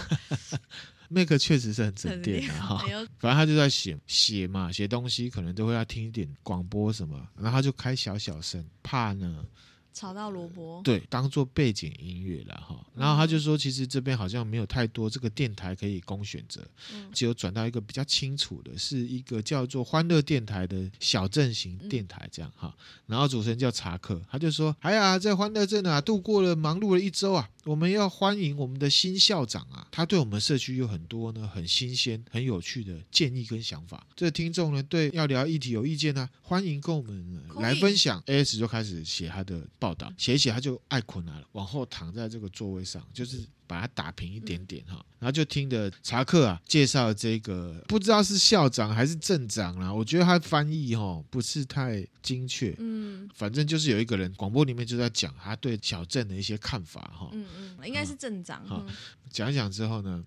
[1.10, 2.78] Mac 确实是很省电的哈，
[3.18, 9.44] 反正他就在写写嘛，写东西可能都会要听一点广播什么，然后他就开小小声，怕呢。
[9.92, 12.86] 吵到萝卜，对，当做背景音乐了哈。
[12.94, 16.64] 然后他就说，其实这边好像没有太多这个电台可以供选择，
[17.12, 22.72] 只有转到一个比较清楚的，是一个叫做欢乐电台的小镇型电台这样哈。
[23.06, 34.06] 然后主持人叫查克，他就说：“哎呀，在欢乐镇啊，度过了忙碌了一周啊，我们要欢迎我们的新校长啊，他对我们社区有很多呢很新鲜、很有趣的建议跟想法。
[34.14, 38.22] 这个听众呢对要聊议题有意见呢，欢迎跟我们来分享。
[38.26, 39.87] ”AS 就开始写他的报。
[39.88, 40.12] 报道。
[40.18, 58.84] 写一写，他就爱困了，往后躺在这个座位上，就是把它打平一点点哈，嗯、然后就听着查克啊介绍这个，不知道是校长还是镇长啦，我觉得他翻译哈不是太精确，嗯，反正就是有一个人广播里面就在讲他对小镇的一些看法哈，嗯嗯，应该是镇长，哈，
[59.30, 60.22] 讲一讲之后呢，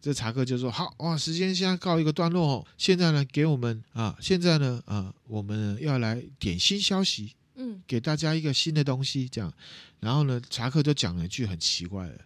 [0.00, 7.34] 这查克就说好哇，时间现在告一个段落哦，现在呢给我们啊，现在呢啊，我们要来点新消息。
[7.54, 9.52] 嗯，给大家一个新的东西，这样，
[10.00, 12.20] 然后呢，查克就讲了一句很奇怪的，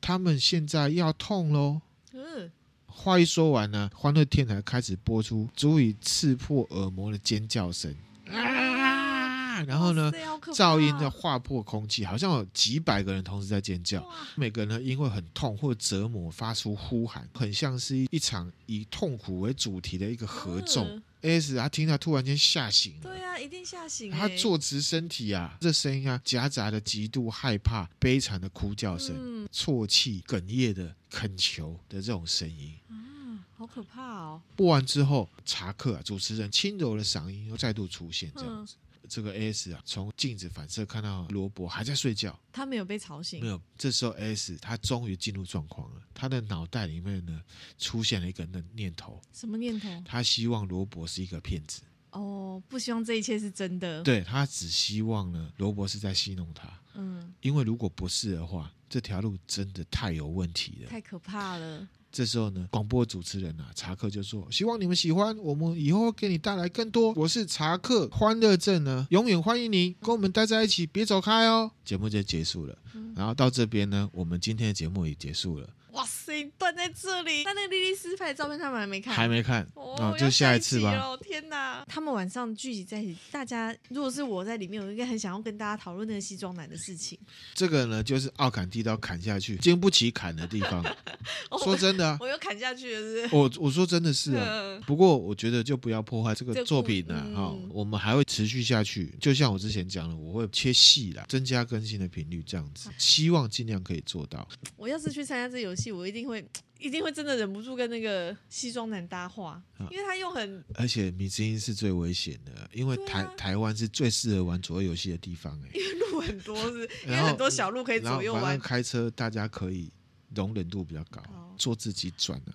[0.00, 1.80] 他们现在要痛喽。
[2.12, 2.50] 嗯，
[2.86, 7.94] 话一说完呢，欢乐天台开始播出足以刺破耳膜的尖叫声。
[8.30, 10.12] 啊，然后呢，
[10.52, 20.84] 噪音在划破空气，好像有几百个人同时在尖叫，每个人呢因为很痛或折磨发出呼喊，很像是一一场以痛苦为主题的一个合奏。
[20.84, 24.10] 嗯 AS 他听到突然间吓醒了，对啊，一定吓醒。
[24.10, 34.42] 他坐直身体啊，这声音啊夹杂着极度害怕、悲惨的哭叫声、嗯、啜泣、哽咽的恳求的这种声音啊，好可怕哦！
[34.56, 38.74] 播完之后，查克啊，主持人轻柔的嗓音又再度出现，这样子。
[38.74, 43.40] 嗯这个 AS 啊，从镜子反射看到罗伯还在睡觉，他没有被吵醒。
[43.40, 47.40] 没有，这时候 AS 他终于进入状况了，他的脑袋里面呢
[47.78, 49.88] 出现了一个念念头，什么念头？
[50.04, 51.80] 他希望罗伯是一个骗子。
[52.18, 54.02] 哦，不希望这一切是真的。
[54.02, 56.68] 对，他只希望呢，罗伯是在戏弄他。
[56.94, 61.86] 嗯，因为如果不是的话，这条路真的太有问题了，太可怕了。
[62.10, 67.12] 这时候呢，广播主持人啊，查克就说：“希望你们喜欢，我们以后会给你带来更多。
[67.12, 72.76] 我是查克，欢乐镇呢，永远欢迎你跟我们待在一起，别走开哦。”节目就结束了，
[73.14, 75.68] 然后到这边呢，我们今天的节目也结束了。
[75.92, 76.17] 哇塞，
[76.58, 77.42] 断在这里！
[77.44, 81.16] 那那个莉莉丝拍的照片他们还没看，还没看哦，就下一次吧。
[81.22, 87.18] 天哪，他们晚上聚集在一起，大家如果是我在里面，我应该很想要跟大家讨论那个西装男的事情。
[87.54, 90.84] 这个呢，就是奥坎地刀砍下去经不起砍的地方。
[91.64, 93.36] 说真的啊，我又砍下去了，是不是？
[93.36, 97.54] 我我说真的是啊，不过我觉得就不要破坏这个作品了哈。
[97.70, 104.48] 我们还会持续下去，就像我之前讲的，我会切细了，增加更新的频率，这样子，希望尽量可以做到。
[104.76, 105.92] 我要是去参加这游戏。
[105.92, 106.42] 我一定会，
[106.80, 119.92] 一定会真的忍不住跟那个西装男搭话，因为他又很，而且米之音是最危险的，因为台、啊、台湾是最适合玩左右游戏的地方哎，因为路很多是， 是因为很多小路可以左右玩，开车大家可以
[120.34, 122.54] 容忍度比较高，哦、做自己转啊，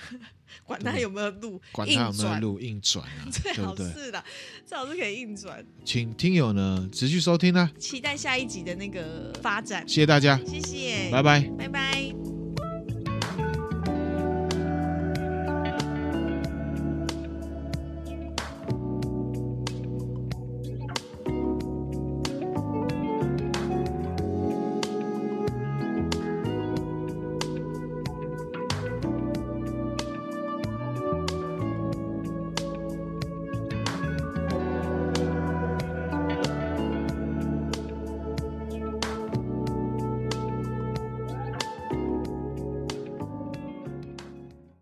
[0.64, 4.24] 管他有没有路，管他有没有路硬转啊， 最好是的，
[4.64, 5.64] 最好是可以硬转。
[5.84, 12.29] 请听友呢持续收听啊，期待下一集的那个发展，谢谢大家，谢谢，拜拜，拜拜。